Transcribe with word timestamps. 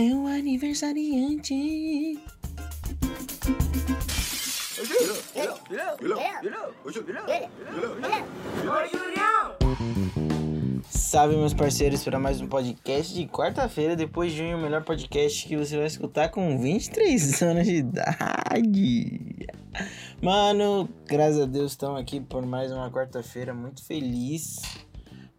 é 0.00 0.14
o 0.14 0.26
aniversariante. 0.26 2.18
Salve, 10.88 11.36
meus 11.36 11.52
parceiros, 11.52 12.02
para 12.02 12.18
mais 12.18 12.40
um 12.40 12.46
podcast 12.46 13.12
de 13.12 13.26
quarta-feira, 13.26 13.94
depois 13.94 14.32
de 14.32 14.38
junho, 14.38 14.56
o 14.56 14.60
melhor 14.62 14.82
podcast 14.82 15.46
que 15.46 15.54
você 15.54 15.76
vai 15.76 15.86
escutar 15.86 16.30
com 16.30 16.58
23 16.58 17.42
anos 17.42 17.66
de 17.66 17.74
idade. 17.76 19.46
Mano, 20.22 20.88
graças 21.06 21.42
a 21.42 21.46
Deus, 21.46 21.72
estamos 21.72 22.00
aqui 22.00 22.20
por 22.20 22.46
mais 22.46 22.72
uma 22.72 22.90
quarta-feira 22.90 23.52
muito 23.52 23.84
feliz. 23.84 24.62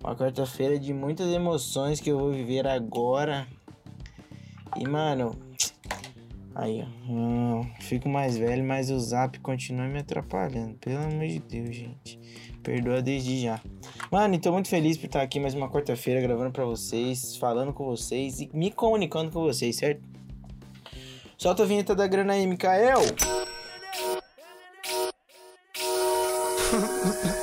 Uma 0.03 0.15
quarta-feira 0.15 0.77
de 0.77 0.93
muitas 0.93 1.31
emoções 1.33 1.99
que 1.99 2.11
eu 2.11 2.19
vou 2.19 2.31
viver 2.31 2.67
agora. 2.67 3.47
E, 4.77 4.87
mano, 4.87 5.35
aí, 6.55 6.85
ó. 7.09 7.63
fico 7.81 8.07
mais 8.07 8.37
velho, 8.37 8.63
mas 8.63 8.89
o 8.89 8.99
zap 8.99 9.39
continua 9.39 9.87
me 9.87 9.99
atrapalhando. 9.99 10.75
Pelo 10.75 10.99
amor 10.99 11.27
de 11.27 11.39
Deus, 11.39 11.75
gente. 11.75 12.19
Perdoa 12.63 13.01
desde 13.01 13.41
já. 13.41 13.59
Mano, 14.11 14.39
tô 14.39 14.51
muito 14.51 14.69
feliz 14.69 14.97
por 14.97 15.07
estar 15.07 15.21
aqui 15.21 15.39
mais 15.39 15.53
uma 15.53 15.69
quarta-feira 15.69 16.21
gravando 16.21 16.51
para 16.51 16.65
vocês, 16.65 17.35
falando 17.37 17.73
com 17.73 17.85
vocês 17.85 18.39
e 18.39 18.49
me 18.53 18.71
comunicando 18.71 19.31
com 19.31 19.41
vocês, 19.41 19.75
certo? 19.75 20.01
Solta 21.37 21.63
a 21.63 21.65
vinheta 21.65 21.95
da 21.95 22.05
grana 22.05 22.33
aí, 22.33 22.45
Mikael! 22.45 22.99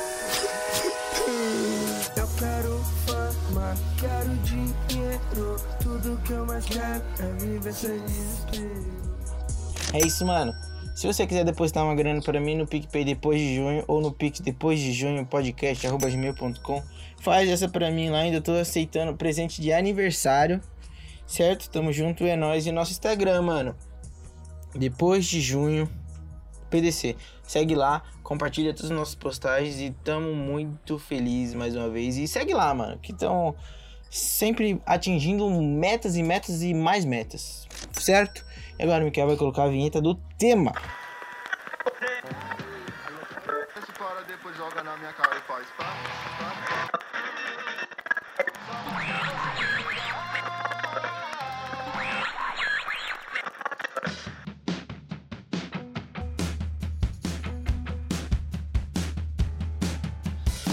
é 9.93 10.07
isso, 10.07 10.27
mano. 10.27 10.55
Se 10.95 11.07
você 11.07 11.27
quiser 11.27 11.45
depositar 11.45 11.85
uma 11.85 11.95
grana 11.95 12.21
para 12.21 12.41
mim 12.41 12.57
no 12.57 12.67
PicPay 12.67 13.05
depois 13.05 13.39
de 13.39 13.55
junho 13.55 13.85
ou 13.87 14.01
no 14.01 14.11
Pix 14.11 14.41
depois 14.41 14.81
de 14.81 14.93
junho 14.93 15.25
podcast 15.25 15.87
gmail.com, 15.87 16.83
faz 17.21 17.49
essa 17.49 17.69
para 17.69 17.89
mim 17.89 18.11
lá. 18.11 18.19
Ainda 18.19 18.41
tô 18.41 18.53
aceitando 18.53 19.15
presente 19.15 19.63
de 19.63 19.73
aniversário, 19.73 20.61
certo? 21.25 21.71
Tamo 21.71 21.93
junto, 21.93 22.25
é 22.25 22.35
nóis. 22.35 22.67
E 22.67 22.73
nosso 22.73 22.91
Instagram, 22.91 23.43
mano. 23.43 23.77
Depois 24.75 25.25
de 25.25 25.41
junho, 25.41 25.89
PDC. 26.69 27.15
Segue 27.45 27.77
lá, 27.77 28.03
compartilha 28.25 28.75
todas 28.75 28.91
as 28.91 28.97
nossas 28.97 29.15
postagens 29.15 29.81
e 29.81 29.91
tamo 30.03 30.35
muito 30.35 30.99
feliz 30.99 31.55
mais 31.55 31.77
uma 31.77 31.89
vez. 31.89 32.17
E 32.17 32.27
segue 32.27 32.53
lá, 32.53 32.75
mano, 32.75 32.99
que 32.99 33.13
estão 33.13 33.55
sempre 34.11 34.81
atingindo 34.87 35.51
metas 35.51 36.17
e 36.17 36.23
metas 36.23 36.63
e 36.63 36.73
mais 36.75 37.05
metas, 37.05 37.67
certo? 37.93 38.45
E 38.79 38.83
agora 38.83 39.03
o 39.03 39.07
Miquel 39.07 39.27
vai 39.27 39.37
colocar 39.37 39.65
a 39.65 39.69
vinheta 39.69 40.01
do 40.01 40.15
tema. 40.39 40.73
Esse 43.77 43.93
para 43.93 44.23
depois 44.23 44.57
joga 44.57 44.83
na 44.83 44.97
minha 44.97 45.13
cara 45.13 45.37
e 45.37 45.41
faz 45.41 45.67
pá, 45.77 45.85
pá. 46.39 46.89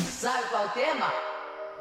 Sabe 0.09 0.43
qual 0.49 0.63
é 0.63 0.65
o 0.65 0.69
tema? 0.69 1.34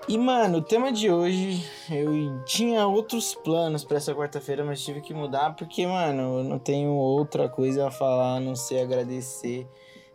E 0.06 0.18
mano, 0.18 0.58
o 0.58 0.62
tema 0.62 0.92
de 0.92 1.10
hoje, 1.10 1.64
eu 1.90 2.44
tinha 2.44 2.86
outros 2.86 3.34
planos 3.34 3.84
para 3.84 3.96
essa 3.96 4.14
quarta-feira, 4.14 4.64
mas 4.64 4.84
tive 4.84 5.00
que 5.00 5.14
mudar 5.14 5.56
porque, 5.56 5.86
mano, 5.86 6.40
eu 6.40 6.44
não 6.44 6.58
tenho 6.58 6.90
outra 6.90 7.48
coisa 7.48 7.88
a 7.88 7.90
falar 7.90 8.36
a 8.36 8.40
não 8.40 8.54
ser 8.54 8.80
agradecer. 8.80 9.66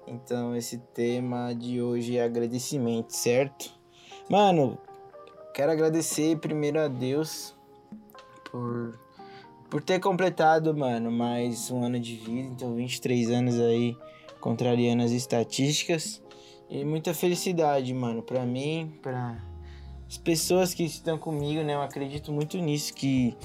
Então, 0.08 0.56
esse 0.56 0.78
tema 0.94 1.54
de 1.54 1.82
hoje 1.82 2.18
é 2.18 2.24
agradecimento, 2.24 3.12
certo? 3.12 3.72
Mano, 4.30 4.78
quero 5.54 5.72
agradecer 5.72 6.38
primeiro 6.38 6.80
a 6.80 6.88
Deus 6.88 7.56
por 8.52 8.98
por 9.70 9.84
ter 9.84 10.00
completado, 10.00 10.76
mano, 10.76 11.12
mais 11.12 11.70
um 11.70 11.84
ano 11.84 12.00
de 12.00 12.16
vida, 12.16 12.50
então 12.50 12.74
23 12.74 13.30
anos 13.30 13.60
aí 13.60 13.96
contrariando 14.40 15.04
as 15.04 15.12
estatísticas. 15.12 16.22
E 16.68 16.84
muita 16.84 17.14
felicidade, 17.14 17.94
mano, 17.94 18.24
pra 18.24 18.46
mim, 18.46 18.92
pra 19.02 19.38
as 20.10 20.18
pessoas 20.18 20.74
que 20.74 20.84
estão 20.84 21.20
comigo, 21.20 21.62
né? 21.62 21.76
Eu 21.76 21.82
acredito 21.84 22.32
muito 22.32 22.58
nisso, 22.58 22.96
que 22.96 23.38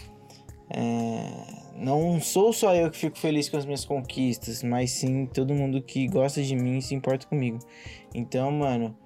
é, 0.71 1.31
não 1.77 2.19
sou 2.23 2.55
só 2.55 2.75
eu 2.75 2.91
que 2.91 2.97
fico 2.97 3.19
feliz 3.19 3.51
com 3.51 3.59
as 3.59 3.67
minhas 3.67 3.85
conquistas, 3.85 4.63
mas 4.63 4.91
sim 4.91 5.27
todo 5.27 5.53
mundo 5.53 5.83
que 5.83 6.09
gosta 6.09 6.43
de 6.43 6.57
mim 6.57 6.79
e 6.79 6.83
se 6.83 6.95
importa 6.95 7.27
comigo. 7.27 7.59
Então, 8.15 8.51
mano, 8.51 8.97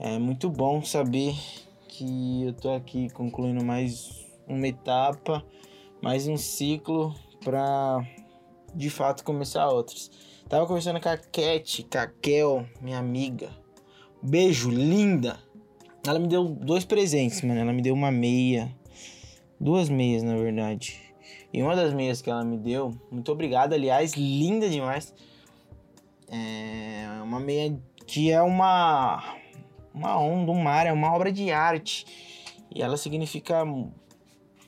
é 0.00 0.18
muito 0.18 0.48
bom 0.48 0.82
saber 0.82 1.34
que 1.88 2.44
eu 2.44 2.54
tô 2.54 2.72
aqui 2.72 3.10
concluindo 3.10 3.62
mais 3.62 4.26
uma 4.48 4.66
etapa, 4.66 5.44
mais 6.02 6.26
um 6.26 6.38
ciclo 6.38 7.14
pra 7.44 7.98
de 8.74 8.88
fato 8.88 9.22
começar 9.24 9.68
outros. 9.68 10.10
Tava 10.48 10.66
conversando 10.66 11.00
com 11.00 11.08
a 11.10 11.18
Cat, 11.18 11.86
Kel, 12.22 12.66
minha 12.80 12.98
amiga. 12.98 13.50
Beijo, 14.22 14.70
linda! 14.70 15.43
Ela 16.06 16.18
me 16.18 16.28
deu 16.28 16.44
dois 16.44 16.84
presentes, 16.84 17.40
mano. 17.42 17.60
Ela 17.60 17.72
me 17.72 17.80
deu 17.80 17.94
uma 17.94 18.10
meia. 18.10 18.70
Duas 19.58 19.88
meias, 19.88 20.22
na 20.22 20.36
verdade. 20.36 21.00
E 21.52 21.62
uma 21.62 21.74
das 21.74 21.94
meias 21.94 22.20
que 22.20 22.28
ela 22.28 22.44
me 22.44 22.58
deu, 22.58 22.92
muito 23.10 23.30
obrigado, 23.30 23.72
aliás, 23.72 24.14
linda 24.14 24.68
demais. 24.68 25.14
É 26.28 27.22
uma 27.22 27.38
meia 27.38 27.78
que 28.06 28.30
é 28.30 28.42
uma 28.42 29.36
uma 29.94 30.18
onda, 30.18 30.50
um 30.50 30.60
mar, 30.60 30.86
é 30.86 30.92
uma 30.92 31.14
obra 31.14 31.30
de 31.30 31.50
arte. 31.52 32.04
E 32.74 32.82
ela 32.82 32.96
significa 32.96 33.64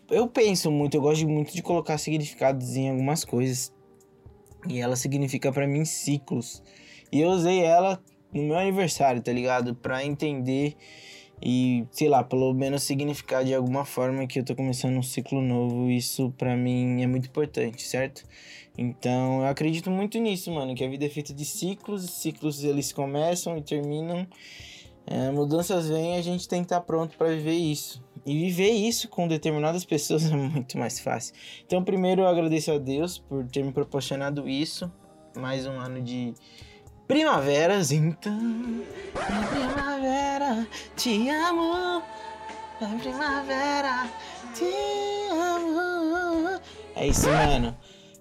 eu 0.08 0.28
penso 0.28 0.70
muito, 0.70 0.96
eu 0.96 1.00
gosto 1.00 1.28
muito 1.28 1.52
de 1.52 1.62
colocar 1.62 1.98
significados 1.98 2.76
em 2.76 2.88
algumas 2.88 3.24
coisas. 3.24 3.72
E 4.68 4.80
ela 4.80 4.96
significa 4.96 5.52
pra 5.52 5.66
mim 5.66 5.84
ciclos. 5.84 6.62
E 7.10 7.20
eu 7.20 7.30
usei 7.30 7.62
ela 7.62 8.00
no 8.32 8.42
meu 8.42 8.56
aniversário, 8.56 9.20
tá 9.20 9.32
ligado? 9.32 9.74
Pra 9.74 10.04
entender 10.04 10.76
e, 11.42 11.86
sei 11.90 12.08
lá, 12.08 12.24
pelo 12.24 12.52
menos 12.54 12.82
significar 12.82 13.44
de 13.44 13.54
alguma 13.54 13.84
forma 13.84 14.26
que 14.26 14.38
eu 14.40 14.44
tô 14.44 14.54
começando 14.54 14.96
um 14.96 15.02
ciclo 15.02 15.40
novo. 15.40 15.90
Isso 15.90 16.32
pra 16.36 16.56
mim 16.56 17.02
é 17.02 17.06
muito 17.06 17.26
importante, 17.28 17.82
certo? 17.82 18.24
Então 18.78 19.40
eu 19.40 19.46
acredito 19.46 19.90
muito 19.90 20.18
nisso, 20.18 20.50
mano, 20.52 20.74
que 20.74 20.84
a 20.84 20.88
vida 20.88 21.06
é 21.06 21.08
feita 21.08 21.32
de 21.32 21.44
ciclos, 21.44 22.04
e 22.04 22.08
ciclos 22.08 22.62
eles 22.62 22.92
começam 22.92 23.56
e 23.56 23.62
terminam. 23.62 24.26
É, 25.06 25.30
mudanças 25.30 25.88
vêm 25.88 26.16
a 26.16 26.22
gente 26.22 26.48
tem 26.48 26.60
que 26.60 26.66
estar 26.66 26.80
pronto 26.80 27.16
para 27.16 27.28
viver 27.28 27.54
isso. 27.54 28.04
E 28.24 28.36
viver 28.36 28.70
isso 28.70 29.08
com 29.08 29.28
determinadas 29.28 29.84
pessoas 29.86 30.30
é 30.30 30.36
muito 30.36 30.76
mais 30.76 30.98
fácil. 30.98 31.34
Então, 31.64 31.82
primeiro 31.84 32.22
eu 32.22 32.26
agradeço 32.26 32.72
a 32.72 32.78
Deus 32.78 33.18
por 33.18 33.46
ter 33.46 33.62
me 33.62 33.72
proporcionado 33.72 34.48
isso. 34.48 34.90
Mais 35.36 35.66
um 35.66 35.78
ano 35.78 36.00
de 36.02 36.34
primaveras, 37.06 37.92
então. 37.92 38.82
É 39.14 39.46
primavera, 39.54 40.66
te 40.96 41.28
amo. 41.30 42.02
É 42.80 42.98
primavera, 43.00 44.08
te 44.54 44.64
amo. 45.30 46.60
É 46.94 47.06
isso, 47.06 47.28
mano. 47.28 47.76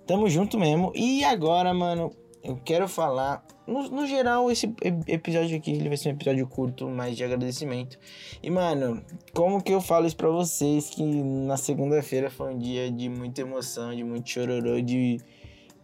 Tamo 0.05 0.29
junto 0.29 0.57
mesmo. 0.59 0.91
E 0.95 1.23
agora, 1.23 1.73
mano, 1.73 2.11
eu 2.43 2.57
quero 2.63 2.87
falar. 2.87 3.43
No, 3.67 3.89
no 3.89 4.05
geral, 4.05 4.51
esse 4.51 4.67
ep- 4.83 5.03
episódio 5.09 5.57
aqui 5.57 5.71
ele 5.71 5.87
vai 5.87 5.97
ser 5.97 6.09
um 6.09 6.11
episódio 6.11 6.45
curto, 6.47 6.87
mas 6.87 7.17
de 7.17 7.23
agradecimento. 7.23 7.97
E, 8.43 8.49
mano, 8.51 9.03
como 9.33 9.59
que 9.63 9.73
eu 9.73 9.81
falo 9.81 10.05
isso 10.05 10.15
pra 10.15 10.29
vocês? 10.29 10.87
Que 10.91 11.01
na 11.03 11.57
segunda-feira 11.57 12.29
foi 12.29 12.53
um 12.53 12.57
dia 12.59 12.91
de 12.91 13.09
muita 13.09 13.41
emoção, 13.41 13.95
de 13.95 14.03
muito 14.03 14.29
chororô, 14.29 14.79
de 14.79 15.17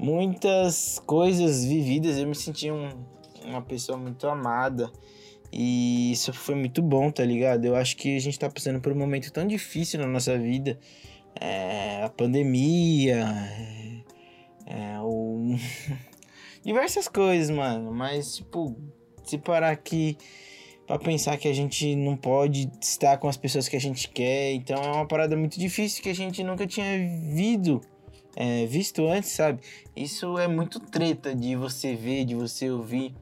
muitas 0.02 1.00
coisas 1.06 1.64
vividas. 1.64 2.18
Eu 2.18 2.28
me 2.28 2.34
senti 2.36 2.72
um- 2.72 3.06
uma 3.46 3.62
pessoa 3.62 3.98
muito 3.98 4.28
amada. 4.28 4.92
E 5.54 6.12
isso 6.12 6.34
foi 6.34 6.56
muito 6.56 6.82
bom, 6.82 7.12
tá 7.12 7.24
ligado? 7.24 7.66
Eu 7.66 7.76
acho 7.76 7.96
que 7.98 8.16
a 8.16 8.20
gente 8.20 8.40
tá 8.40 8.50
passando 8.50 8.82
por 8.82 8.92
um 8.92 8.96
momento 8.96 9.32
tão 9.32 9.46
difícil 9.46 10.00
na 10.00 10.08
nossa 10.08 10.38
vida. 10.38 10.80
É, 11.40 12.04
a 12.04 12.10
pandemia, 12.10 13.26
é, 14.66 14.94
é, 14.94 15.00
o... 15.02 15.56
diversas 16.66 17.08
coisas, 17.08 17.50
mano. 17.56 17.94
Mas, 17.94 18.38
tipo, 18.38 18.76
se 19.24 19.38
parar 19.38 19.72
aqui 19.72 20.18
pra 20.88 20.98
pensar 20.98 21.38
que 21.38 21.48
a 21.48 21.54
gente 21.54 21.96
não 21.96 22.18
pode 22.18 22.70
estar 22.82 23.18
com 23.18 23.28
as 23.28 23.38
pessoas 23.38 23.68
que 23.68 23.76
a 23.76 23.80
gente 23.80 24.10
quer. 24.10 24.54
Então 24.54 24.82
é 24.82 24.92
uma 24.92 25.08
parada 25.08 25.36
muito 25.38 25.60
difícil 25.60 26.02
que 26.02 26.10
a 26.10 26.16
gente 26.16 26.44
nunca 26.44 26.66
tinha 26.66 26.98
visto, 27.34 27.82
é, 28.36 28.66
visto 28.66 29.08
antes, 29.08 29.32
sabe? 29.32 29.62
Isso 29.96 30.38
é 30.38 30.48
muito 30.48 30.80
treta 30.80 31.36
de 31.36 31.56
você 31.56 31.96
ver, 31.96 32.26
de 32.26 32.36
você 32.36 32.70
ouvir. 32.70 33.14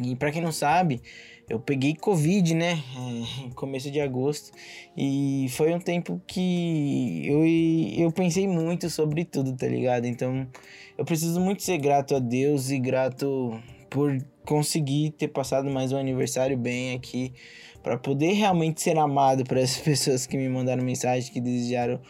E 0.00 0.16
para 0.16 0.32
quem 0.32 0.42
não 0.42 0.50
sabe, 0.50 1.00
eu 1.48 1.60
peguei 1.60 1.94
Covid, 1.94 2.54
né? 2.54 2.82
É, 3.46 3.50
começo 3.54 3.90
de 3.90 4.00
agosto. 4.00 4.50
E 4.96 5.46
foi 5.50 5.72
um 5.74 5.78
tempo 5.78 6.20
que 6.26 7.26
eu, 7.26 8.04
eu 8.04 8.12
pensei 8.12 8.48
muito 8.48 8.88
sobre 8.90 9.24
tudo, 9.24 9.54
tá 9.56 9.66
ligado? 9.66 10.06
Então 10.06 10.46
eu 10.96 11.04
preciso 11.04 11.40
muito 11.40 11.62
ser 11.62 11.78
grato 11.78 12.16
a 12.16 12.18
Deus 12.18 12.70
e 12.70 12.78
grato 12.78 13.60
por 13.90 14.16
conseguir 14.44 15.10
ter 15.10 15.28
passado 15.28 15.70
mais 15.70 15.92
um 15.92 15.96
aniversário 15.96 16.56
bem 16.56 16.94
aqui. 16.94 17.32
para 17.82 17.98
poder 17.98 18.32
realmente 18.32 18.80
ser 18.80 18.98
amado 18.98 19.44
por 19.44 19.56
essas 19.58 19.78
pessoas 19.84 20.26
que 20.26 20.36
me 20.36 20.48
mandaram 20.48 20.82
mensagem, 20.82 21.32
que 21.32 21.40
desejaram 21.40 22.00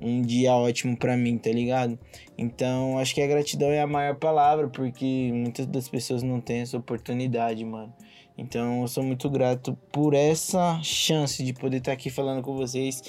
um 0.00 0.22
dia 0.22 0.54
ótimo 0.54 0.96
para 0.96 1.16
mim, 1.16 1.38
tá 1.38 1.50
ligado? 1.50 1.98
Então, 2.36 2.98
acho 2.98 3.14
que 3.14 3.22
a 3.22 3.26
gratidão 3.26 3.70
é 3.70 3.80
a 3.80 3.86
maior 3.86 4.16
palavra, 4.16 4.68
porque 4.68 5.30
muitas 5.32 5.66
das 5.66 5.88
pessoas 5.88 6.22
não 6.22 6.40
têm 6.40 6.60
essa 6.60 6.76
oportunidade, 6.76 7.64
mano. 7.64 7.94
Então, 8.36 8.82
eu 8.82 8.88
sou 8.88 9.04
muito 9.04 9.30
grato 9.30 9.78
por 9.92 10.14
essa 10.14 10.80
chance 10.82 11.42
de 11.42 11.52
poder 11.52 11.78
estar 11.78 11.92
aqui 11.92 12.10
falando 12.10 12.42
com 12.42 12.54
vocês 12.56 13.02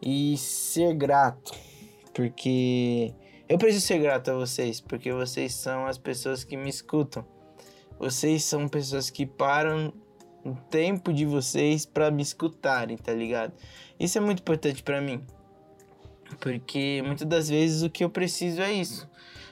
e 0.00 0.36
ser 0.36 0.94
grato, 0.94 1.52
porque 2.14 3.12
eu 3.48 3.58
preciso 3.58 3.86
ser 3.86 3.98
grato 3.98 4.30
a 4.30 4.34
vocês, 4.34 4.80
porque 4.80 5.12
vocês 5.12 5.54
são 5.54 5.86
as 5.86 5.98
pessoas 5.98 6.44
que 6.44 6.56
me 6.56 6.68
escutam. 6.68 7.24
Vocês 7.98 8.44
são 8.44 8.68
pessoas 8.68 9.10
que 9.10 9.26
param 9.26 9.92
o 10.44 10.54
tempo 10.70 11.12
de 11.12 11.24
vocês 11.24 11.84
para 11.84 12.10
me 12.10 12.22
escutarem, 12.22 12.96
tá 12.96 13.12
ligado? 13.12 13.52
Isso 13.98 14.16
é 14.18 14.20
muito 14.20 14.40
importante 14.40 14.82
para 14.84 15.00
mim. 15.00 15.20
Porque 16.40 17.02
muitas 17.04 17.26
das 17.26 17.48
vezes 17.48 17.82
o 17.82 17.90
que 17.90 18.04
eu 18.04 18.10
preciso 18.10 18.60
é 18.60 18.72
isso. 18.72 19.08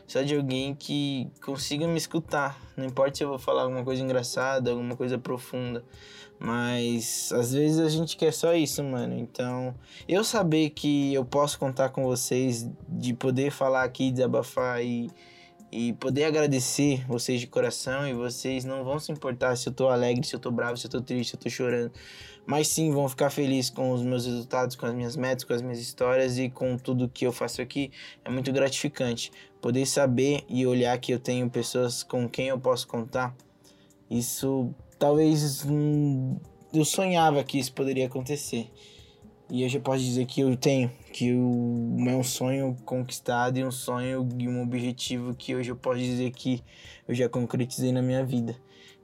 Só 0.07 0.23
de 0.23 0.37
alguém 0.37 0.75
que 0.75 1.29
consiga 1.45 1.87
me 1.89 1.97
escutar. 1.97 2.61
Não 2.77 2.85
importa 2.85 3.17
se 3.17 3.25
eu 3.25 3.29
vou 3.29 3.39
falar 3.39 3.63
alguma 3.63 3.85
coisa 3.85 4.03
engraçada, 4.03 4.71
alguma 4.71 4.97
coisa 4.97 5.19
profunda. 5.19 5.85
Mas 6.39 7.33
às 7.33 7.53
vezes 7.53 7.81
a 7.81 7.89
gente 7.89 8.17
quer 8.17 8.33
só 8.33 8.55
isso, 8.55 8.85
mano. 8.85 9.19
Então, 9.19 9.75
eu 10.07 10.23
saber 10.23 10.71
que 10.71 11.13
eu 11.13 11.25
posso 11.25 11.59
contar 11.59 11.89
com 11.89 12.05
vocês, 12.05 12.69
de 12.89 13.15
poder 13.15 13.51
falar 13.51 13.83
aqui, 13.83 14.13
desabafar 14.13 14.85
e, 14.85 15.11
e 15.77 15.93
poder 15.93 16.25
agradecer 16.25 17.05
vocês 17.07 17.41
de 17.41 17.47
coração. 17.47 18.09
E 18.09 18.15
vocês 18.15 18.65
não 18.65 18.83
vão 18.83 18.99
se 18.99 19.13
importar 19.13 19.57
se 19.57 19.69
eu 19.69 19.73
tô 19.73 19.89
alegre, 19.89 20.27
se 20.27 20.35
eu 20.35 20.41
tô 20.41 20.51
bravo, 20.51 20.77
se 20.77 20.87
eu 20.87 20.91
tô 20.91 21.01
triste, 21.01 21.31
se 21.31 21.37
eu 21.37 21.41
tô 21.41 21.51
chorando 21.51 21.93
mas 22.47 22.69
sim 22.69 22.93
vão 22.93 23.09
ficar 23.09 23.29
felizes 23.29 23.71
com 23.71 23.91
os 23.91 24.03
meus 24.03 24.25
resultados, 24.25 24.77
com 24.77 24.87
as 24.87 24.95
minhas 24.95 25.17
metas, 25.17 25.43
com 25.43 25.53
as 25.53 25.61
minhas 25.61 25.81
histórias 25.81 26.39
e 26.39 26.49
com 26.49 26.79
tudo 26.79 27.09
que 27.09 27.27
eu 27.27 27.33
faço 27.33 27.61
aqui. 27.61 27.91
É 28.25 28.31
muito 28.31 28.53
gratificante 28.53 29.33
poder 29.61 29.85
saber 29.85 30.45
e 30.49 30.65
olhar 30.65 30.97
que 30.99 31.13
eu 31.13 31.19
tenho 31.19 31.51
pessoas 31.51 32.05
com 32.05 32.29
quem 32.29 32.47
eu 32.47 32.59
posso 32.59 32.87
contar. 32.87 33.35
Isso 34.09 34.73
talvez 34.97 35.65
hum, 35.65 36.39
eu 36.73 36.85
sonhava 36.85 37.43
que 37.43 37.59
isso 37.59 37.73
poderia 37.73 38.07
acontecer. 38.07 38.71
E 39.49 39.65
hoje 39.65 39.79
eu 39.79 39.81
posso 39.81 40.01
dizer 40.01 40.27
que 40.27 40.41
eu 40.41 40.57
tenho, 40.57 40.91
que 41.13 41.33
o 41.33 41.97
meu 41.99 42.25
sonho 42.25 42.77
conquistado 42.85 43.59
e 43.59 43.65
um 43.65 43.71
sonho 43.71 44.29
e 44.37 44.49
um 44.49 44.61
objetivo 44.61 45.35
que 45.35 45.55
hoje 45.55 45.71
eu 45.71 45.77
posso 45.77 46.01
dizer 46.01 46.33
que 46.33 46.63
eu 47.07 47.15
já 47.15 47.29
concretizei 47.29 47.93
na 47.93 48.03
minha 48.03 48.25
vida. 48.25 48.57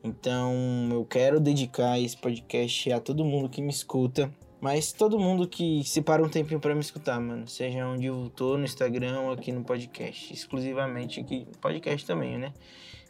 Então 0.03 0.53
eu 0.91 1.05
quero 1.05 1.39
dedicar 1.39 2.01
esse 2.01 2.17
podcast 2.17 2.93
a 2.93 2.99
todo 2.99 3.25
mundo 3.25 3.49
que 3.49 3.63
me 3.63 3.71
escuta. 3.71 4.33
Mas 4.61 4.93
todo 4.93 5.19
mundo 5.19 5.49
que 5.49 5.83
separa 5.85 6.23
um 6.23 6.29
tempinho 6.29 6.61
para 6.61 6.75
me 6.75 6.81
escutar, 6.81 7.21
mano. 7.21 7.49
Seja 7.49 7.85
onde 7.85 8.07
eu 8.07 8.31
tô, 8.35 8.57
no 8.57 8.65
Instagram 8.65 9.21
ou 9.21 9.33
aqui 9.33 9.51
no 9.51 9.65
podcast. 9.65 10.33
Exclusivamente 10.33 11.19
aqui 11.19 11.47
podcast 11.61 12.07
também, 12.07 12.39
né? 12.39 12.53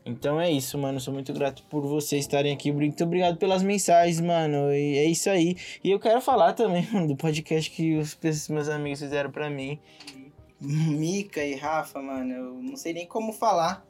Então 0.04 0.40
é 0.40 0.50
isso, 0.50 0.76
mano. 0.76 1.00
Sou 1.00 1.14
muito 1.14 1.32
grato 1.32 1.62
por 1.64 1.82
vocês 1.82 2.24
estarem 2.24 2.52
aqui. 2.52 2.72
Muito 2.72 3.02
obrigado 3.04 3.36
pelas 3.36 3.62
mensagens, 3.62 4.20
mano. 4.20 4.72
E 4.72 4.98
é 4.98 5.04
isso 5.04 5.30
aí. 5.30 5.56
E 5.82 5.90
eu 5.90 6.00
quero 6.00 6.20
falar 6.20 6.52
também 6.54 6.86
mano, 6.92 7.08
do 7.08 7.16
podcast 7.16 7.70
que 7.70 7.96
os 7.96 8.16
meus 8.48 8.68
amigos 8.68 9.00
fizeram 9.00 9.30
para 9.30 9.48
mim. 9.48 9.78
Mica 10.60 11.44
e 11.44 11.54
Rafa, 11.54 12.00
mano. 12.00 12.32
Eu 12.32 12.54
não 12.54 12.76
sei 12.76 12.92
nem 12.92 13.06
como 13.06 13.32
falar 13.32 13.84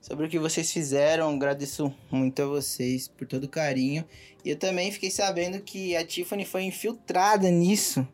sobre 0.00 0.26
o 0.26 0.28
que 0.28 0.38
vocês 0.38 0.70
fizeram. 0.70 1.34
Agradeço 1.34 1.92
muito 2.10 2.42
a 2.42 2.46
vocês 2.46 3.08
por 3.08 3.26
todo 3.26 3.44
o 3.44 3.48
carinho. 3.48 4.04
E 4.44 4.50
eu 4.50 4.58
também 4.58 4.92
fiquei 4.92 5.10
sabendo 5.10 5.60
que 5.60 5.96
a 5.96 6.04
Tiffany 6.04 6.44
foi 6.44 6.64
infiltrada 6.64 7.50
nisso. 7.50 8.06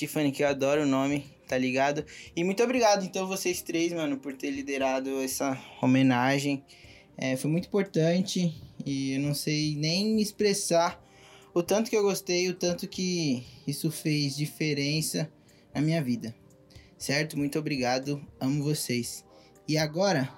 Tiffany, 0.00 0.32
que 0.32 0.42
eu 0.42 0.48
adoro 0.48 0.82
o 0.82 0.86
nome, 0.86 1.26
tá 1.46 1.58
ligado? 1.58 2.06
E 2.34 2.42
muito 2.42 2.62
obrigado, 2.62 3.04
então, 3.04 3.26
vocês 3.26 3.60
três, 3.60 3.92
mano, 3.92 4.16
por 4.16 4.32
ter 4.32 4.50
liderado 4.50 5.20
essa 5.20 5.60
homenagem. 5.82 6.64
É, 7.18 7.36
foi 7.36 7.50
muito 7.50 7.66
importante 7.66 8.54
e 8.86 9.12
eu 9.12 9.20
não 9.20 9.34
sei 9.34 9.76
nem 9.76 10.18
expressar 10.18 10.98
o 11.52 11.62
tanto 11.62 11.90
que 11.90 11.96
eu 11.96 12.02
gostei, 12.02 12.48
o 12.48 12.54
tanto 12.54 12.88
que 12.88 13.44
isso 13.66 13.90
fez 13.90 14.34
diferença 14.34 15.30
na 15.74 15.82
minha 15.82 16.02
vida. 16.02 16.34
Certo? 16.96 17.36
Muito 17.36 17.58
obrigado, 17.58 18.26
amo 18.40 18.64
vocês. 18.64 19.22
E 19.68 19.76
agora, 19.76 20.32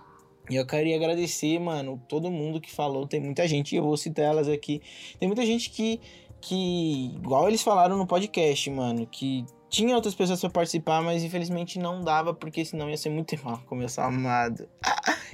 eu 0.50 0.66
queria 0.66 0.96
agradecer, 0.96 1.56
mano, 1.60 2.02
todo 2.08 2.32
mundo 2.32 2.60
que 2.60 2.72
falou. 2.72 3.06
Tem 3.06 3.20
muita 3.20 3.46
gente, 3.46 3.76
eu 3.76 3.84
vou 3.84 3.96
citar 3.96 4.24
elas 4.24 4.48
aqui. 4.48 4.82
Tem 5.20 5.28
muita 5.28 5.46
gente 5.46 5.70
que, 5.70 6.00
que 6.42 7.14
igual 7.14 7.48
eles 7.48 7.62
falaram 7.62 7.96
no 7.96 8.06
podcast, 8.06 8.68
mano, 8.70 9.06
que 9.06 9.46
tinha 9.70 9.94
outras 9.94 10.14
pessoas 10.14 10.40
para 10.40 10.50
participar, 10.50 11.00
mas 11.00 11.22
infelizmente 11.22 11.78
não 11.78 12.02
dava, 12.02 12.34
porque 12.34 12.64
senão 12.64 12.90
ia 12.90 12.96
ser 12.96 13.08
muito 13.08 13.34
mal, 13.42 13.62
como 13.66 13.80
eu 13.80 13.88
sou 13.88 14.04
amado. 14.04 14.68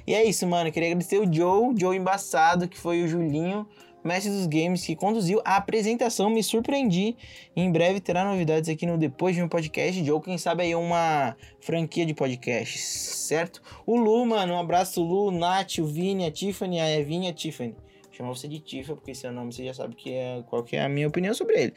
e 0.06 0.14
é 0.14 0.22
isso, 0.22 0.46
mano. 0.46 0.69
Eu 0.69 0.72
queria 0.72 0.90
agradecer 0.90 1.19
o 1.19 1.32
Joe, 1.32 1.75
Joe 1.76 1.96
embaçado, 1.96 2.69
que 2.69 2.78
foi 2.78 3.02
o 3.02 3.08
Julinho 3.08 3.66
mestre 4.05 4.31
dos 4.31 4.46
games, 4.46 4.84
que 4.84 4.94
conduziu 4.94 5.40
a 5.44 5.56
apresentação. 5.56 6.31
Me 6.31 6.43
surpreendi. 6.43 7.16
Em 7.56 7.70
breve 7.70 8.00
terá 8.00 8.25
novidades 8.25 8.69
aqui 8.69 8.87
no 8.87 8.96
Depois 8.96 9.34
de 9.34 9.43
um 9.43 9.49
Podcast 9.49 10.10
ou 10.10 10.20
quem 10.20 10.38
sabe 10.38 10.62
aí 10.62 10.75
uma 10.75 11.37
franquia 11.60 12.06
de 12.06 12.14
podcasts, 12.14 12.81
certo? 12.81 13.60
O 13.87 13.96
Lu, 13.96 14.25
mano, 14.25 14.55
um 14.55 14.58
abraço, 14.58 15.02
Lu, 15.02 15.31
Nath, 15.31 15.78
o 15.78 15.84
Vini, 15.84 16.25
a 16.25 16.31
Tiffany, 16.31 16.81
a 16.81 16.90
Evinha, 16.99 17.31
a 17.31 17.34
Tiffany. 17.34 17.75
Chama 18.19 18.35
você 18.35 18.49
de 18.49 18.59
Tifa, 18.59 18.97
porque 18.97 19.15
seu 19.15 19.31
nome 19.31 19.53
você 19.53 19.65
já 19.65 19.73
sabe 19.73 19.94
que 19.94 20.12
é, 20.12 20.43
qual 20.49 20.65
que 20.65 20.75
é 20.75 20.82
a 20.82 20.88
minha 20.88 21.06
opinião 21.06 21.32
sobre 21.32 21.63
ele. 21.63 21.75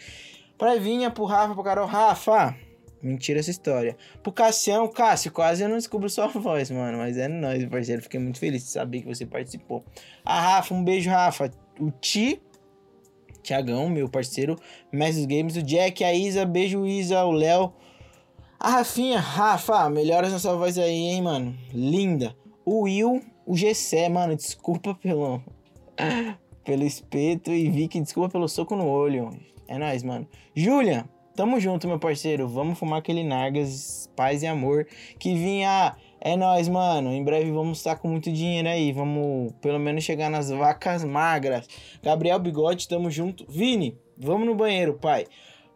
Pra 0.58 0.76
Evinha, 0.76 1.12
pro 1.12 1.26
Rafa, 1.26 1.54
pro 1.54 1.64
Carol. 1.64 1.86
Rafa, 1.86 2.58
Mentira 3.00 3.40
essa 3.40 3.52
história. 3.52 3.96
Pro 4.24 4.32
Cassião, 4.32 4.88
Cássio, 4.88 5.32
quase 5.32 5.64
eu 5.64 5.70
não 5.70 5.78
descubro 5.78 6.10
sua 6.10 6.28
voz, 6.34 6.72
mano. 6.72 6.98
Mas 6.98 7.16
é 7.16 7.28
nóis, 7.28 7.64
parceiro. 7.66 8.02
Fiquei 8.02 8.20
muito 8.20 8.40
feliz 8.40 8.64
de 8.64 8.70
saber 8.72 9.02
que 9.02 9.08
você 9.08 9.24
participou. 9.24 9.86
A 10.26 10.42
Rafa, 10.42 10.74
um 10.74 10.84
beijo, 10.84 11.12
Rafa 11.12 11.52
o 11.80 11.92
Ti, 11.92 12.42
Tiagão, 13.44 13.88
meu 13.88 14.10
parceiro, 14.10 14.56
Mestres 14.92 15.28
Games, 15.28 15.56
o 15.56 15.62
Jack, 15.62 16.04
a 16.04 16.12
Isa, 16.12 16.44
beijo 16.44 16.88
Isa, 16.88 17.24
o 17.24 17.32
Léo, 17.32 17.72
a 18.60 18.70
Rafinha, 18.70 19.20
Rafa, 19.20 19.90
melhoras 19.92 20.32
na 20.32 20.40
sua 20.40 20.56
voz 20.56 20.78
aí, 20.78 20.92
hein, 20.92 21.22
mano, 21.22 21.56
linda. 21.72 22.36
O 22.66 22.82
Will, 22.82 23.22
o 23.46 23.56
Gessé, 23.56 24.10
mano, 24.10 24.36
desculpa 24.36 24.94
pelo, 24.96 25.42
pelo 26.64 26.84
espeto 26.84 27.52
e 27.52 27.70
Vicky, 27.70 28.02
desculpa 28.02 28.30
pelo 28.30 28.48
soco 28.48 28.76
no 28.76 28.88
olho. 28.88 29.30
É 29.68 29.78
nóis, 29.78 30.04
mano. 30.04 30.28
Julia, 30.56 31.06
tamo 31.36 31.60
junto, 31.60 31.88
meu 31.88 32.00
parceiro, 32.00 32.48
vamos 32.48 32.78
fumar 32.78 33.00
aquele 33.00 33.24
Nargas, 33.24 34.10
paz 34.16 34.44
e 34.44 34.48
amor, 34.48 34.88
que 35.18 35.34
vinha 35.34 35.96
é 36.24 36.38
nóis, 36.38 36.70
mano. 36.70 37.12
Em 37.12 37.24
breve 37.24 37.52
vamos 37.52 37.80
estar 37.80 37.96
com 37.96 38.08
muito 38.08 38.32
dinheiro 38.32 38.68
aí. 38.68 38.92
Vamos 38.92 39.54
pelo 39.60 39.80
menos 39.80 40.04
chegar 40.04 40.30
nas 40.30 40.52
vacas 40.52 41.04
magras. 41.04 41.68
Gabriel 42.04 42.38
Bigode, 42.38 42.88
tamo 42.88 43.10
junto. 43.10 43.44
Vini, 43.50 43.98
vamos 44.16 44.46
no 44.46 44.54
banheiro, 44.54 44.94
pai. 44.94 45.26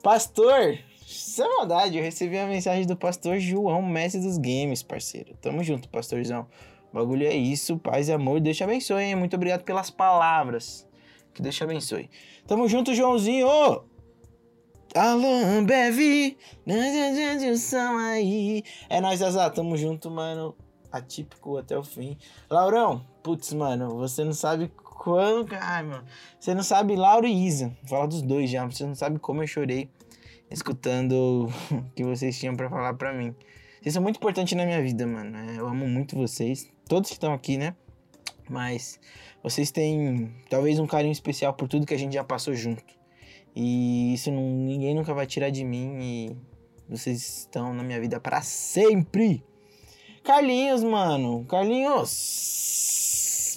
Pastor, 0.03 0.77
sem 1.03 1.48
maldade, 1.57 1.98
eu 1.98 2.03
recebi 2.03 2.38
a 2.38 2.45
mensagem 2.45 2.86
do 2.86 2.95
pastor 2.95 3.39
João, 3.39 3.81
mestre 3.81 4.22
dos 4.22 4.38
games, 4.38 4.84
parceiro. 4.84 5.36
Tamo 5.41 5.63
junto, 5.63 5.89
pastorzão. 5.89 6.45
O 6.95 6.97
bagulho 6.97 7.27
é 7.27 7.35
isso, 7.35 7.77
paz 7.77 8.07
e 8.07 8.13
amor. 8.13 8.39
Deus 8.39 8.55
te 8.55 8.63
abençoe, 8.63 9.03
hein? 9.03 9.15
Muito 9.15 9.35
obrigado 9.35 9.63
pelas 9.65 9.89
palavras. 9.89 10.87
Que 11.33 11.41
Deus 11.41 11.53
te 11.53 11.61
abençoe. 11.61 12.09
Tamo 12.47 12.69
junto, 12.69 12.93
Joãozinho. 12.93 13.45
Alô, 14.95 15.27
Ambev, 15.27 16.37
aí. 18.13 18.63
É 18.89 19.01
nóis, 19.01 19.21
Azar, 19.21 19.51
tamo 19.51 19.75
junto, 19.75 20.09
mano. 20.09 20.55
Atípico 20.89 21.57
até 21.57 21.77
o 21.77 21.83
fim. 21.83 22.17
Laurão, 22.49 23.05
putz, 23.21 23.51
mano, 23.51 23.97
você 23.97 24.23
não 24.23 24.31
sabe 24.31 24.71
quando. 24.77 25.49
Ai, 25.59 25.83
mano. 25.83 26.05
Você 26.39 26.55
não 26.55 26.63
sabe, 26.63 26.95
Lauro 26.95 27.27
e 27.27 27.45
Isa. 27.45 27.75
Vou 27.81 27.89
falar 27.89 28.05
dos 28.05 28.21
dois 28.21 28.49
já. 28.49 28.65
Você 28.65 28.85
não 28.85 28.95
sabe 28.95 29.19
como 29.19 29.43
eu 29.43 29.47
chorei 29.47 29.89
escutando 30.49 31.49
o 31.69 31.91
que 31.93 32.05
vocês 32.05 32.39
tinham 32.39 32.55
para 32.55 32.69
falar 32.69 32.93
para 32.93 33.11
mim. 33.11 33.35
Vocês 33.85 33.93
são 33.93 34.01
muito 34.01 34.15
importantes 34.17 34.57
na 34.57 34.65
minha 34.65 34.81
vida, 34.81 35.05
mano. 35.05 35.37
É, 35.37 35.59
eu 35.59 35.67
amo 35.67 35.87
muito 35.87 36.15
vocês. 36.15 36.67
Todos 36.89 37.07
que 37.07 37.17
estão 37.17 37.31
aqui, 37.31 37.55
né? 37.55 37.75
Mas 38.49 38.99
vocês 39.43 39.69
têm 39.69 40.33
talvez 40.49 40.79
um 40.79 40.87
carinho 40.87 41.11
especial 41.11 41.53
por 41.53 41.67
tudo 41.67 41.85
que 41.85 41.93
a 41.93 41.97
gente 41.97 42.13
já 42.13 42.23
passou 42.23 42.55
junto. 42.55 42.83
E 43.55 44.15
isso 44.15 44.31
não, 44.31 44.41
ninguém 44.41 44.95
nunca 44.95 45.13
vai 45.13 45.27
tirar 45.27 45.51
de 45.51 45.63
mim 45.63 45.99
e 46.01 46.35
vocês 46.89 47.41
estão 47.41 47.75
na 47.75 47.83
minha 47.83 48.01
vida 48.01 48.19
para 48.19 48.41
sempre. 48.41 49.43
Carlinhos, 50.23 50.83
mano. 50.83 51.45
Carlinhos. 51.47 52.09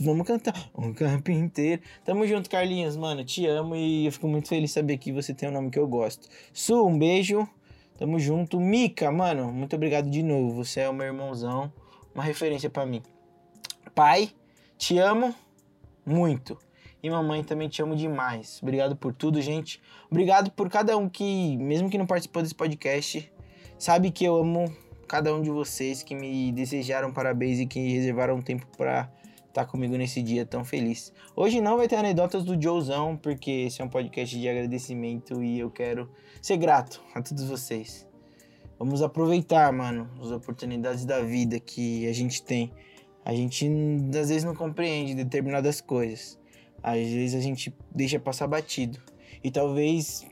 vamos 0.04 0.26
cantar 0.26 0.70
um 0.76 0.92
campo 0.92 1.30
inteiro. 1.30 1.80
Tamo 2.04 2.26
junto, 2.26 2.50
Carlinhos, 2.50 2.98
mano. 2.98 3.24
Te 3.24 3.46
amo 3.46 3.74
e 3.74 4.04
eu 4.04 4.12
fico 4.12 4.28
muito 4.28 4.46
feliz 4.46 4.68
de 4.68 4.74
saber 4.74 4.98
que 4.98 5.10
você 5.10 5.32
tem 5.32 5.48
um 5.48 5.52
nome 5.52 5.70
que 5.70 5.78
eu 5.78 5.88
gosto. 5.88 6.28
Su, 6.52 6.86
um 6.86 6.98
beijo. 6.98 7.48
Tamo 7.98 8.20
junto. 8.20 8.60
Mica, 8.60 9.10
mano, 9.10 9.52
muito 9.52 9.74
obrigado 9.74 10.08
de 10.08 10.22
novo. 10.22 10.64
Você 10.64 10.80
é 10.80 10.88
o 10.88 10.94
meu 10.94 11.06
irmãozão, 11.06 11.72
uma 12.14 12.22
referência 12.22 12.70
pra 12.70 12.86
mim. 12.86 13.02
Pai, 13.92 14.30
te 14.76 14.96
amo 14.98 15.34
muito. 16.06 16.56
E 17.02 17.10
mamãe 17.10 17.42
também 17.42 17.68
te 17.68 17.82
amo 17.82 17.96
demais. 17.96 18.60
Obrigado 18.62 18.94
por 18.94 19.12
tudo, 19.12 19.42
gente. 19.42 19.82
Obrigado 20.08 20.52
por 20.52 20.70
cada 20.70 20.96
um 20.96 21.08
que, 21.08 21.56
mesmo 21.56 21.90
que 21.90 21.98
não 21.98 22.06
participou 22.06 22.40
desse 22.40 22.54
podcast, 22.54 23.32
sabe 23.76 24.12
que 24.12 24.24
eu 24.24 24.36
amo 24.36 24.72
cada 25.08 25.34
um 25.34 25.42
de 25.42 25.50
vocês 25.50 26.02
que 26.04 26.14
me 26.14 26.52
desejaram 26.52 27.12
parabéns 27.12 27.58
e 27.58 27.66
que 27.66 27.80
reservaram 27.94 28.40
tempo 28.40 28.66
para 28.76 29.10
estar 29.58 29.64
tá 29.64 29.70
comigo 29.70 29.96
nesse 29.96 30.22
dia 30.22 30.46
tão 30.46 30.64
feliz. 30.64 31.12
Hoje 31.34 31.60
não 31.60 31.76
vai 31.76 31.88
ter 31.88 31.96
anedotas 31.96 32.44
do 32.44 32.60
Joezão, 32.60 33.16
porque 33.16 33.50
esse 33.50 33.82
é 33.82 33.84
um 33.84 33.88
podcast 33.88 34.38
de 34.38 34.48
agradecimento 34.48 35.42
e 35.42 35.58
eu 35.58 35.68
quero 35.70 36.08
ser 36.40 36.56
grato 36.56 37.02
a 37.12 37.20
todos 37.20 37.44
vocês. 37.44 38.06
Vamos 38.78 39.02
aproveitar, 39.02 39.72
mano, 39.72 40.08
as 40.22 40.30
oportunidades 40.30 41.04
da 41.04 41.20
vida 41.20 41.58
que 41.58 42.06
a 42.06 42.12
gente 42.12 42.40
tem. 42.40 42.72
A 43.24 43.34
gente 43.34 43.68
às 44.10 44.28
vezes 44.28 44.44
não 44.44 44.54
compreende 44.54 45.14
determinadas 45.14 45.80
coisas. 45.80 46.38
Às 46.80 47.08
vezes 47.08 47.34
a 47.34 47.40
gente 47.40 47.74
deixa 47.92 48.20
passar 48.20 48.46
batido. 48.46 49.00
E 49.42 49.50
talvez 49.50 50.24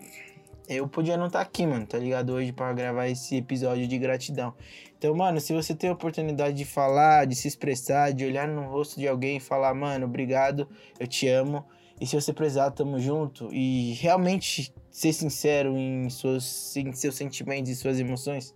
eu 0.68 0.88
podia 0.88 1.16
não 1.16 1.26
estar 1.26 1.40
tá 1.40 1.44
aqui, 1.44 1.66
mano, 1.66 1.86
tá 1.86 1.98
ligado? 1.98 2.32
Hoje 2.32 2.52
para 2.52 2.72
gravar 2.72 3.08
esse 3.08 3.36
episódio 3.36 3.86
de 3.86 3.98
gratidão. 3.98 4.54
Então, 4.98 5.14
mano, 5.14 5.40
se 5.40 5.52
você 5.52 5.74
tem 5.74 5.90
a 5.90 5.92
oportunidade 5.92 6.56
de 6.56 6.64
falar, 6.64 7.26
de 7.26 7.34
se 7.34 7.46
expressar, 7.46 8.12
de 8.12 8.24
olhar 8.24 8.48
no 8.48 8.62
rosto 8.62 8.98
de 8.98 9.06
alguém 9.06 9.36
e 9.36 9.40
falar, 9.40 9.74
mano, 9.74 10.06
obrigado, 10.06 10.68
eu 10.98 11.06
te 11.06 11.28
amo. 11.28 11.64
E 12.00 12.06
se 12.06 12.14
você 12.14 12.32
precisar, 12.32 12.70
tamo 12.72 12.98
junto. 12.98 13.48
E 13.52 13.94
realmente 13.94 14.74
ser 14.90 15.12
sincero 15.12 15.76
em, 15.76 16.10
suas, 16.10 16.76
em 16.76 16.92
seus 16.92 17.14
sentimentos 17.14 17.70
e 17.70 17.76
suas 17.76 18.00
emoções, 18.00 18.54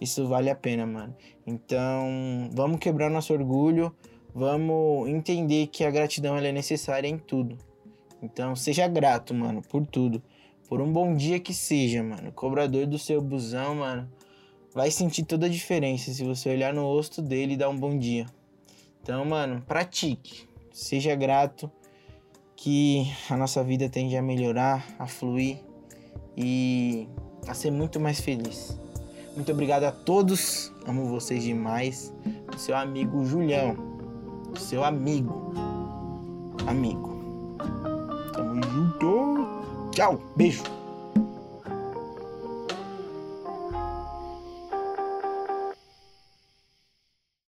isso 0.00 0.26
vale 0.26 0.50
a 0.50 0.54
pena, 0.54 0.84
mano. 0.84 1.14
Então, 1.46 2.50
vamos 2.52 2.78
quebrar 2.78 3.10
nosso 3.10 3.32
orgulho, 3.32 3.94
vamos 4.34 5.08
entender 5.08 5.68
que 5.68 5.84
a 5.84 5.90
gratidão 5.90 6.36
é 6.36 6.52
necessária 6.52 7.08
em 7.08 7.18
tudo. 7.18 7.56
Então, 8.22 8.56
seja 8.56 8.88
grato, 8.88 9.34
mano, 9.34 9.62
por 9.62 9.86
tudo 9.86 10.22
por 10.68 10.80
um 10.80 10.92
bom 10.92 11.14
dia 11.14 11.38
que 11.38 11.52
seja, 11.52 12.02
mano. 12.02 12.28
O 12.28 12.32
cobrador 12.32 12.86
do 12.86 12.98
seu 12.98 13.20
busão, 13.20 13.76
mano, 13.76 14.08
vai 14.74 14.90
sentir 14.90 15.24
toda 15.24 15.46
a 15.46 15.48
diferença 15.48 16.12
se 16.12 16.24
você 16.24 16.50
olhar 16.50 16.72
no 16.72 16.82
rosto 16.82 17.22
dele 17.22 17.54
e 17.54 17.56
dar 17.56 17.68
um 17.68 17.76
bom 17.76 17.98
dia. 17.98 18.26
Então, 19.02 19.24
mano, 19.24 19.62
pratique. 19.66 20.48
Seja 20.72 21.14
grato 21.14 21.70
que 22.56 23.06
a 23.28 23.36
nossa 23.36 23.62
vida 23.62 23.88
tende 23.88 24.16
a 24.16 24.22
melhorar, 24.22 24.84
a 24.98 25.06
fluir 25.06 25.58
e 26.36 27.06
a 27.46 27.54
ser 27.54 27.70
muito 27.70 28.00
mais 28.00 28.20
feliz. 28.20 28.78
Muito 29.34 29.52
obrigado 29.52 29.84
a 29.84 29.92
todos. 29.92 30.72
Amo 30.86 31.06
vocês 31.06 31.42
demais. 31.42 32.12
Seu 32.56 32.76
amigo 32.76 33.24
Julião. 33.24 33.76
Seu 34.56 34.84
amigo. 34.84 35.52
Amigo. 36.66 37.58
Tamo 38.32 38.62
junto. 38.62 39.33
Tchau, 39.94 40.18
beijo. 40.34 40.83